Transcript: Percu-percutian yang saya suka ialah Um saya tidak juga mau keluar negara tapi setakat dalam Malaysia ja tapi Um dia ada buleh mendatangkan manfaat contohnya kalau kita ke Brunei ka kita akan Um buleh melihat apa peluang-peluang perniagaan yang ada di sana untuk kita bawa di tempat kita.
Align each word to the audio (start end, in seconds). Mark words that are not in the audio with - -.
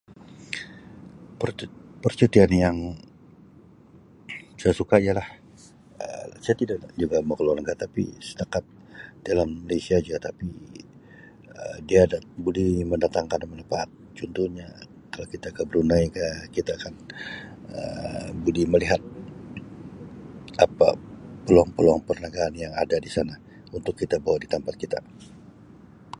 Percu-percutian 1.39 2.51
yang 2.63 2.77
saya 4.59 4.73
suka 4.79 4.95
ialah 5.05 5.27
Um 6.05 6.29
saya 6.43 6.55
tidak 6.61 6.79
juga 7.01 7.17
mau 7.27 7.37
keluar 7.39 7.55
negara 7.57 7.81
tapi 7.85 8.03
setakat 8.29 8.63
dalam 9.27 9.49
Malaysia 9.65 9.97
ja 10.07 10.17
tapi 10.27 10.47
Um 11.59 11.77
dia 11.89 11.99
ada 12.07 12.17
buleh 12.45 12.71
mendatangkan 12.91 13.41
manfaat 13.53 13.89
contohnya 14.17 14.67
kalau 15.11 15.27
kita 15.33 15.47
ke 15.57 15.61
Brunei 15.71 16.03
ka 16.17 16.27
kita 16.55 16.71
akan 16.79 16.93
Um 17.77 18.29
buleh 18.43 18.65
melihat 18.73 19.01
apa 20.65 20.87
peluang-peluang 21.45 22.01
perniagaan 22.09 22.53
yang 22.63 22.73
ada 22.83 22.95
di 23.05 23.09
sana 23.15 23.35
untuk 23.77 23.93
kita 24.01 24.15
bawa 24.25 24.37
di 24.43 24.47
tempat 24.53 24.73
kita. 24.83 24.99